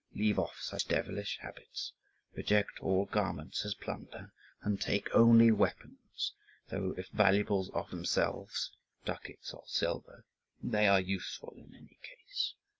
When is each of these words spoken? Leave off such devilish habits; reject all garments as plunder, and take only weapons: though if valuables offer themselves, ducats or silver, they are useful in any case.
Leave 0.15 0.39
off 0.39 0.57
such 0.59 0.87
devilish 0.87 1.37
habits; 1.41 1.93
reject 2.33 2.79
all 2.79 3.05
garments 3.05 3.63
as 3.63 3.75
plunder, 3.75 4.33
and 4.63 4.81
take 4.81 5.07
only 5.13 5.51
weapons: 5.51 6.33
though 6.71 6.95
if 6.97 7.07
valuables 7.09 7.69
offer 7.75 7.97
themselves, 7.97 8.71
ducats 9.05 9.53
or 9.53 9.61
silver, 9.67 10.25
they 10.59 10.87
are 10.87 10.99
useful 10.99 11.53
in 11.55 11.75
any 11.75 11.99
case. 12.01 12.55